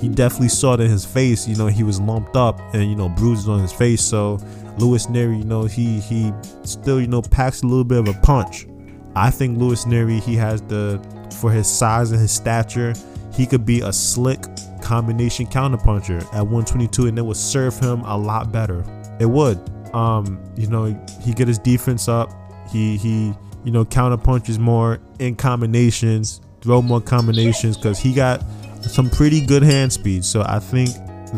He 0.00 0.08
definitely 0.08 0.48
saw 0.48 0.74
it 0.74 0.80
in 0.80 0.90
his 0.90 1.04
face. 1.04 1.46
You 1.46 1.56
know, 1.56 1.66
he 1.66 1.84
was 1.84 2.00
lumped 2.00 2.36
up 2.36 2.60
and 2.74 2.88
you 2.88 2.96
know 2.96 3.08
bruises 3.08 3.48
on 3.48 3.60
his 3.60 3.72
face. 3.72 4.02
So 4.02 4.38
Luis 4.78 5.06
Nery, 5.06 5.38
you 5.38 5.44
know, 5.44 5.64
he 5.64 6.00
he 6.00 6.32
still 6.64 7.00
you 7.00 7.06
know 7.06 7.22
packs 7.22 7.62
a 7.62 7.66
little 7.66 7.84
bit 7.84 7.98
of 7.98 8.08
a 8.08 8.14
punch. 8.20 8.66
I 9.14 9.30
think 9.30 9.58
Luis 9.58 9.84
Nery, 9.84 10.20
he 10.22 10.34
has 10.36 10.62
the 10.62 11.00
for 11.40 11.50
his 11.50 11.66
size 11.66 12.10
and 12.10 12.20
his 12.20 12.32
stature, 12.32 12.94
he 13.34 13.46
could 13.46 13.64
be 13.64 13.80
a 13.80 13.92
slick 13.92 14.40
combination 14.80 15.46
counterpuncher 15.46 16.22
at 16.34 16.42
122 16.42 17.06
and 17.06 17.18
it 17.18 17.22
would 17.22 17.36
serve 17.36 17.78
him 17.78 18.00
a 18.02 18.16
lot 18.16 18.52
better. 18.52 18.84
It 19.20 19.26
would. 19.26 19.58
Um, 19.94 20.42
you 20.56 20.66
know, 20.68 20.84
he 21.22 21.32
get 21.32 21.48
his 21.48 21.58
defense 21.58 22.08
up. 22.08 22.30
He 22.70 22.96
he 22.96 23.34
you 23.64 23.70
know 23.70 23.84
counter 23.84 24.16
punches 24.16 24.58
more 24.58 25.00
in 25.18 25.36
combinations, 25.36 26.40
throw 26.62 26.82
more 26.82 27.00
combinations 27.00 27.76
because 27.76 27.98
he 27.98 28.12
got 28.12 28.42
some 28.82 29.10
pretty 29.10 29.44
good 29.44 29.62
hand 29.62 29.92
speed. 29.92 30.24
So 30.24 30.42
I 30.46 30.58
think 30.58 30.90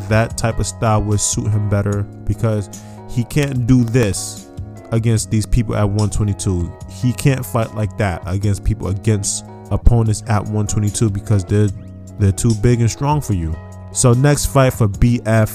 that 0.09 0.37
type 0.37 0.59
of 0.59 0.67
style 0.67 1.03
would 1.03 1.21
suit 1.21 1.51
him 1.51 1.69
better 1.69 2.03
because 2.03 2.69
he 3.11 3.25
can't 3.25 3.67
do 3.67 3.85
this 3.85 4.49
against 4.93 5.31
these 5.31 5.47
people 5.47 5.75
at 5.75 5.85
122. 5.85 6.73
He 6.91 7.13
can't 7.13 7.45
fight 7.45 7.75
like 7.75 7.97
that 7.99 8.23
against 8.27 8.65
people 8.65 8.89
against 8.89 9.45
opponents 9.71 10.23
at 10.29 10.43
122 10.43 11.11
because 11.11 11.45
they're 11.45 11.69
they're 12.19 12.33
too 12.33 12.55
big 12.63 12.81
and 12.81 12.91
strong 12.91 13.21
for 13.21 13.33
you. 13.33 13.57
So 13.93 14.13
next 14.13 14.47
fight 14.47 14.73
for 14.73 14.87
BF 14.87 15.51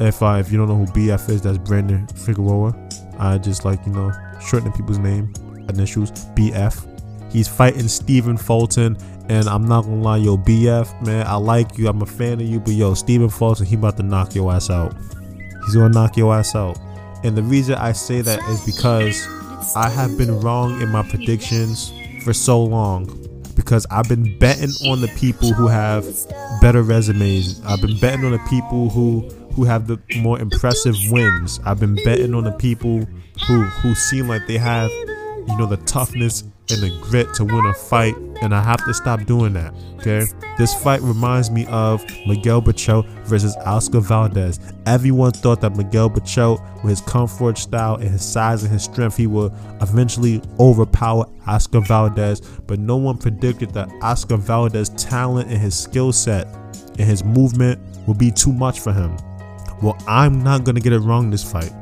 if 0.00 0.22
I 0.22 0.40
if 0.40 0.50
you 0.50 0.58
don't 0.58 0.68
know 0.68 0.76
who 0.76 0.86
BF 0.86 1.28
is, 1.28 1.42
that's 1.42 1.58
Brandon 1.58 2.06
Figueroa. 2.08 2.74
I 3.18 3.38
just 3.38 3.64
like 3.64 3.84
you 3.86 3.92
know 3.92 4.12
shortening 4.40 4.72
people's 4.72 4.98
name 4.98 5.32
initials 5.68 6.10
BF. 6.34 6.93
He's 7.34 7.48
fighting 7.48 7.88
Stephen 7.88 8.36
Fulton, 8.36 8.96
and 9.28 9.48
I'm 9.48 9.66
not 9.66 9.82
gonna 9.82 10.00
lie, 10.00 10.18
yo 10.18 10.38
BF 10.38 11.04
man, 11.04 11.26
I 11.26 11.34
like 11.34 11.76
you, 11.76 11.88
I'm 11.88 12.00
a 12.00 12.06
fan 12.06 12.34
of 12.34 12.46
you, 12.46 12.60
but 12.60 12.74
yo 12.74 12.94
Stephen 12.94 13.28
Fulton, 13.28 13.66
he 13.66 13.74
about 13.74 13.96
to 13.96 14.04
knock 14.04 14.36
your 14.36 14.52
ass 14.52 14.70
out. 14.70 14.94
He's 15.66 15.74
gonna 15.74 15.88
knock 15.88 16.16
your 16.16 16.32
ass 16.32 16.54
out. 16.54 16.78
And 17.24 17.36
the 17.36 17.42
reason 17.42 17.74
I 17.74 17.90
say 17.90 18.20
that 18.20 18.38
is 18.50 18.64
because 18.64 19.26
I 19.74 19.88
have 19.88 20.16
been 20.16 20.40
wrong 20.42 20.80
in 20.80 20.90
my 20.90 21.02
predictions 21.02 21.92
for 22.22 22.32
so 22.32 22.62
long 22.62 23.06
because 23.56 23.84
I've 23.90 24.08
been 24.08 24.38
betting 24.38 24.70
on 24.88 25.00
the 25.00 25.08
people 25.16 25.52
who 25.54 25.66
have 25.66 26.06
better 26.60 26.84
resumes. 26.84 27.60
I've 27.66 27.80
been 27.80 27.98
betting 27.98 28.24
on 28.24 28.30
the 28.30 28.46
people 28.48 28.90
who 28.90 29.28
who 29.56 29.64
have 29.64 29.88
the 29.88 29.98
more 30.18 30.38
impressive 30.38 30.94
wins. 31.10 31.58
I've 31.64 31.80
been 31.80 31.96
betting 32.04 32.32
on 32.32 32.44
the 32.44 32.52
people 32.52 33.04
who 33.48 33.62
who 33.64 33.96
seem 33.96 34.28
like 34.28 34.46
they 34.46 34.58
have, 34.58 34.92
you 34.92 35.56
know, 35.58 35.66
the 35.66 35.78
toughness 35.78 36.44
and 36.70 36.82
the 36.82 36.90
grit 37.02 37.32
to 37.34 37.44
win 37.44 37.66
a 37.66 37.74
fight, 37.74 38.16
and 38.40 38.54
I 38.54 38.62
have 38.62 38.84
to 38.86 38.94
stop 38.94 39.24
doing 39.24 39.52
that. 39.52 39.74
Okay, 39.96 40.24
this 40.58 40.74
fight 40.82 41.00
reminds 41.02 41.50
me 41.50 41.66
of 41.66 42.04
Miguel 42.26 42.62
Berchelt 42.62 43.06
versus 43.24 43.56
Oscar 43.64 44.00
Valdez. 44.00 44.58
Everyone 44.86 45.32
thought 45.32 45.60
that 45.60 45.76
Miguel 45.76 46.10
Berchelt, 46.10 46.60
with 46.82 46.90
his 46.90 47.00
comfort 47.02 47.58
style 47.58 47.96
and 47.96 48.10
his 48.10 48.24
size 48.24 48.62
and 48.62 48.72
his 48.72 48.84
strength, 48.84 49.16
he 49.16 49.26
would 49.26 49.52
eventually 49.80 50.40
overpower 50.58 51.26
Oscar 51.46 51.80
Valdez, 51.80 52.40
but 52.66 52.78
no 52.78 52.96
one 52.96 53.18
predicted 53.18 53.70
that 53.70 53.90
Oscar 54.02 54.36
Valdez' 54.36 54.88
talent 54.90 55.50
and 55.50 55.58
his 55.58 55.78
skill 55.78 56.12
set 56.12 56.46
and 56.98 57.08
his 57.08 57.24
movement 57.24 57.80
would 58.06 58.18
be 58.18 58.30
too 58.30 58.52
much 58.52 58.80
for 58.80 58.92
him. 58.92 59.16
Well, 59.82 59.98
I'm 60.06 60.42
not 60.42 60.64
to 60.64 60.72
get 60.72 60.92
it 60.92 61.00
wrong 61.00 61.30
this 61.30 61.50
fight. 61.50 61.72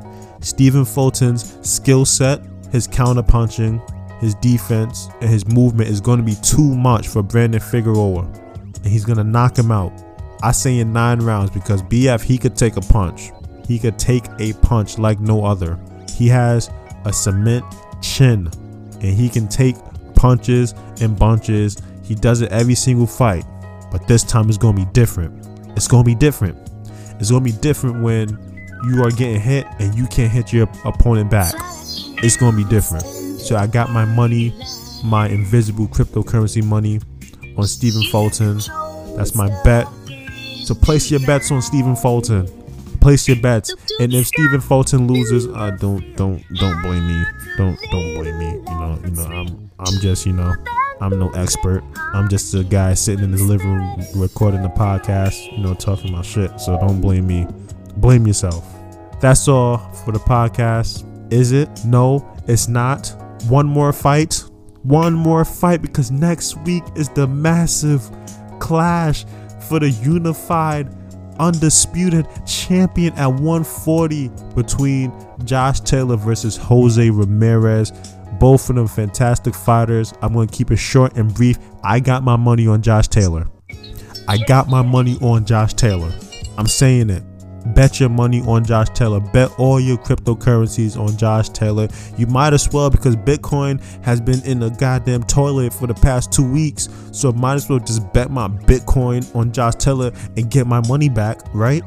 Stephen 0.41 0.83
Fulton's 0.83 1.57
skill 1.67 2.05
set, 2.05 2.41
his 2.71 2.87
counter 2.87 3.23
punching, 3.23 3.81
his 4.23 4.35
defense, 4.35 5.09
and 5.21 5.29
his 5.29 5.45
movement 5.47 5.89
is 5.89 6.01
going 6.01 6.19
to 6.19 6.23
be 6.23 6.35
too 6.41 6.75
much 6.75 7.07
for 7.07 7.21
Brandon 7.21 7.59
Figueroa. 7.59 8.21
And 8.75 8.85
he's 8.85 9.05
going 9.05 9.17
to 9.17 9.23
knock 9.23 9.57
him 9.57 9.71
out. 9.71 9.93
I 10.41 10.51
say 10.51 10.79
in 10.79 10.91
nine 10.91 11.19
rounds 11.19 11.51
because 11.51 11.81
BF, 11.83 12.21
he 12.21 12.37
could 12.37 12.55
take 12.55 12.75
a 12.75 12.81
punch. 12.81 13.31
He 13.67 13.79
could 13.79 13.97
take 13.97 14.25
a 14.39 14.53
punch 14.53 14.97
like 14.97 15.19
no 15.19 15.45
other. 15.45 15.79
He 16.09 16.27
has 16.27 16.69
a 17.05 17.13
cement 17.13 17.63
chin 18.01 18.49
and 18.95 19.13
he 19.13 19.29
can 19.29 19.47
take 19.47 19.75
punches 20.15 20.73
and 20.99 21.17
bunches. 21.17 21.77
He 22.03 22.13
does 22.13 22.41
it 22.41 22.51
every 22.51 22.75
single 22.75 23.07
fight. 23.07 23.45
But 23.89 24.05
this 24.05 24.23
time 24.23 24.49
it's 24.49 24.57
going 24.57 24.75
to 24.75 24.85
be 24.85 24.91
different. 24.91 25.47
It's 25.77 25.87
going 25.87 26.03
to 26.03 26.05
be 26.05 26.15
different. 26.15 26.57
It's 27.19 27.31
gonna 27.31 27.43
be 27.43 27.53
different 27.53 28.01
when 28.01 28.37
you 28.85 29.01
are 29.03 29.11
getting 29.11 29.39
hit 29.39 29.65
and 29.79 29.95
you 29.95 30.07
can't 30.07 30.31
hit 30.31 30.51
your 30.51 30.67
opponent 30.83 31.29
back. 31.29 31.53
It's 32.21 32.35
gonna 32.35 32.57
be 32.57 32.65
different. 32.65 33.05
So 33.43 33.57
I 33.57 33.67
got 33.67 33.89
my 33.89 34.05
money, 34.05 34.53
my 35.03 35.27
invisible 35.27 35.87
cryptocurrency 35.87 36.63
money 36.63 37.01
on 37.57 37.67
Stephen 37.67 38.03
Fulton. 38.03 38.59
That's 39.17 39.35
my 39.35 39.49
bet. 39.63 39.87
So 40.63 40.73
place 40.73 41.11
your 41.11 41.19
bets 41.21 41.51
on 41.51 41.61
Stephen 41.61 41.95
Fulton. 41.95 42.47
Place 43.01 43.27
your 43.27 43.37
bets. 43.37 43.75
And 43.99 44.13
if 44.13 44.27
Stephen 44.27 44.61
Fulton 44.61 45.07
loses, 45.07 45.45
uh, 45.47 45.71
don't 45.71 46.15
don't 46.15 46.41
don't 46.55 46.81
blame 46.81 47.05
me. 47.05 47.23
Don't 47.57 47.77
don't 47.91 48.15
blame 48.15 48.39
me. 48.39 48.45
You 48.45 48.63
know, 48.63 48.99
you 49.03 49.11
know, 49.11 49.23
I'm 49.25 49.71
I'm 49.79 49.99
just, 49.99 50.25
you 50.25 50.31
know, 50.31 50.53
I'm 51.01 51.19
no 51.19 51.29
expert. 51.31 51.83
I'm 51.97 52.29
just 52.29 52.53
a 52.53 52.63
guy 52.63 52.93
sitting 52.93 53.25
in 53.25 53.33
his 53.33 53.41
living 53.41 53.67
room 53.67 54.01
recording 54.15 54.61
the 54.61 54.69
podcast, 54.69 55.51
you 55.51 55.61
know, 55.61 55.73
talking 55.73 56.13
my 56.13 56.21
shit. 56.21 56.61
So 56.61 56.79
don't 56.79 57.01
blame 57.01 57.27
me. 57.27 57.45
Blame 57.97 58.25
yourself. 58.25 58.65
That's 59.19 59.49
all 59.49 59.79
for 60.05 60.13
the 60.13 60.19
podcast. 60.19 61.03
Is 61.33 61.51
it? 61.51 61.69
No, 61.83 62.25
it's 62.47 62.69
not. 62.69 63.13
One 63.47 63.65
more 63.65 63.93
fight. 63.93 64.43
One 64.83 65.13
more 65.13 65.45
fight 65.45 65.81
because 65.81 66.11
next 66.11 66.57
week 66.59 66.83
is 66.95 67.09
the 67.09 67.27
massive 67.27 68.09
clash 68.59 69.25
for 69.67 69.79
the 69.79 69.89
unified 69.89 70.93
undisputed 71.39 72.27
champion 72.45 73.13
at 73.13 73.27
140 73.27 74.29
between 74.55 75.11
Josh 75.45 75.79
Taylor 75.81 76.17
versus 76.17 76.57
Jose 76.57 77.09
Ramirez. 77.09 77.91
Both 78.39 78.69
of 78.69 78.75
them 78.75 78.87
fantastic 78.87 79.55
fighters. 79.55 80.13
I'm 80.21 80.33
going 80.33 80.47
to 80.47 80.55
keep 80.55 80.71
it 80.71 80.77
short 80.77 81.15
and 81.17 81.33
brief. 81.33 81.57
I 81.83 81.99
got 81.99 82.23
my 82.23 82.35
money 82.35 82.67
on 82.67 82.81
Josh 82.81 83.07
Taylor. 83.07 83.47
I 84.27 84.37
got 84.37 84.67
my 84.67 84.81
money 84.81 85.17
on 85.21 85.45
Josh 85.45 85.73
Taylor. 85.73 86.11
I'm 86.57 86.67
saying 86.67 87.09
it. 87.09 87.23
Bet 87.67 87.99
your 87.99 88.09
money 88.09 88.41
on 88.41 88.65
Josh 88.65 88.89
Taylor. 88.89 89.19
Bet 89.19 89.51
all 89.57 89.79
your 89.79 89.97
cryptocurrencies 89.97 90.99
on 90.99 91.17
Josh 91.17 91.49
Taylor. 91.49 91.87
You 92.17 92.27
might 92.27 92.53
as 92.53 92.71
well 92.71 92.89
because 92.89 93.15
Bitcoin 93.15 93.81
has 94.03 94.19
been 94.19 94.41
in 94.43 94.59
the 94.59 94.69
goddamn 94.69 95.23
toilet 95.23 95.73
for 95.73 95.87
the 95.87 95.93
past 95.93 96.31
two 96.31 96.49
weeks. 96.49 96.89
So 97.11 97.31
might 97.31 97.55
as 97.55 97.69
well 97.69 97.79
just 97.79 98.11
bet 98.13 98.29
my 98.31 98.47
Bitcoin 98.47 99.33
on 99.35 99.51
Josh 99.51 99.75
Taylor 99.75 100.11
and 100.35 100.51
get 100.51 100.67
my 100.67 100.85
money 100.87 101.09
back, 101.09 101.41
right? 101.53 101.83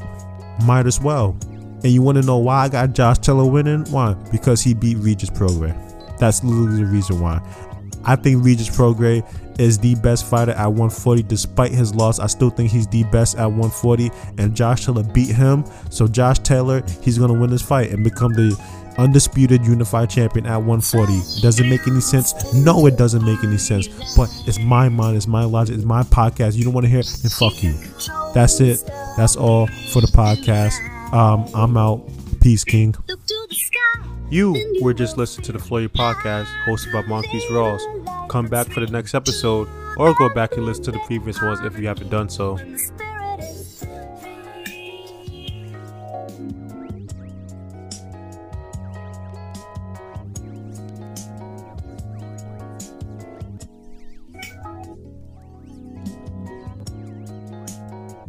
Might 0.65 0.87
as 0.87 1.01
well. 1.01 1.39
And 1.85 1.93
you 1.93 2.03
want 2.03 2.17
to 2.17 2.23
know 2.23 2.39
why 2.39 2.65
I 2.65 2.69
got 2.69 2.95
Josh 2.95 3.19
Taylor 3.19 3.47
winning? 3.47 3.85
Why? 3.91 4.15
Because 4.33 4.63
he 4.63 4.75
beat 4.75 4.97
Regis 4.97 5.31
Prograis. 5.31 6.19
That's 6.19 6.43
literally 6.43 6.83
the 6.83 6.87
reason 6.87 7.21
why. 7.21 7.41
I 8.07 8.17
think 8.17 8.45
Regis 8.45 8.69
Prograis 8.69 9.25
is 9.59 9.79
the 9.79 9.95
best 9.97 10.27
fighter 10.27 10.53
at 10.53 10.67
140 10.67 11.23
despite 11.25 11.73
his 11.73 11.95
loss. 11.95 12.19
I 12.19 12.27
still 12.27 12.51
think 12.51 12.71
he's 12.71 12.87
the 12.87 13.05
best 13.05 13.37
at 13.37 13.47
140 13.47 14.11
and 14.39 14.55
Josh 14.55 14.85
Taylor 14.85 15.03
beat 15.03 15.35
him. 15.35 15.65
So 15.91 16.07
Josh 16.07 16.39
Taylor, 16.41 16.83
he's 17.03 17.19
to 17.19 17.33
win 17.33 17.51
this 17.51 17.63
fight 17.63 17.91
and 17.91 18.05
become 18.05 18.33
the 18.33 18.59
undisputed 18.99 19.65
unified 19.67 20.11
champion 20.11 20.47
at 20.47 20.57
140. 20.57 21.13
Does 21.41 21.61
it 21.61 21.67
make 21.67 21.87
any 21.87 22.01
sense? 22.01 22.55
No, 22.55 22.87
it 22.87 22.97
doesn't 22.97 23.25
make 23.25 23.43
any 23.45 23.59
sense. 23.59 23.89
But 24.17 24.31
it's 24.47 24.59
my 24.59 24.89
mind, 24.89 25.17
it's 25.17 25.27
my 25.27 25.45
logic, 25.45 25.77
it's 25.77 25.85
my 25.85 26.03
podcast. 26.03 26.55
You 26.55 26.65
don't 26.65 26.75
want 26.75 26.85
to 26.85 26.91
hear 26.91 27.01
it? 27.01 27.19
Then 27.23 27.31
fuck 27.31 27.63
you. 27.63 27.75
That's 28.35 28.61
it. 28.61 28.85
That's 29.17 29.37
all 29.37 29.67
for 29.93 30.01
the 30.01 30.09
podcast. 30.09 30.75
Um, 31.13 31.47
I'm 31.55 31.77
out. 31.77 32.09
Peace, 32.41 32.65
King. 32.65 32.95
You 34.29 34.81
were 34.83 34.93
just 34.93 35.17
listening 35.17 35.45
to 35.45 35.53
the 35.53 35.59
Flurry 35.61 35.89
podcast 35.89 36.47
hosted 36.65 36.93
by 36.93 37.03
Marquise 37.03 37.45
Rawls. 37.45 37.81
Come 38.29 38.47
back 38.47 38.67
for 38.67 38.81
the 38.81 38.89
next 38.89 39.15
episode 39.15 39.69
or 39.97 40.15
go 40.15 40.29
back 40.35 40.57
and 40.57 40.67
listen 40.67 40.83
to 40.85 40.91
the 40.93 40.99
previous 41.01 41.41
ones 41.41 41.61
if 41.61 41.79
you 41.79 41.87
haven't 41.87 42.11
done 42.11 42.29
so. 42.29 42.59